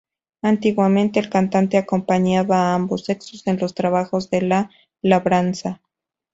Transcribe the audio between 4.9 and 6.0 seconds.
labranza.